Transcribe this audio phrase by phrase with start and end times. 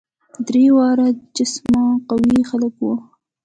[0.47, 2.95] درې واړه جسما قوي خلک وه.